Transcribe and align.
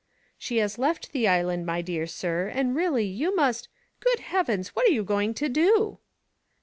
'*She 0.39 0.57
has 0.57 0.79
left 0.79 1.11
the 1.11 1.27
island, 1.27 1.63
my 1.63 1.79
dear 1.79 2.07
sir, 2.07 2.47
and 2.47 2.75
really 2.75 3.05
you 3.05 3.35
must 3.35 3.69
Good 3.99 4.19
Heavens! 4.19 4.69
what 4.69 4.87
are 4.87 4.91
you 4.91 5.03
going 5.03 5.35
to 5.35 5.47
do?" 5.47 5.99